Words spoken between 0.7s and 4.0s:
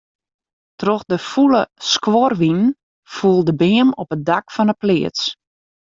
Troch de fûle skuorwinen foel de beam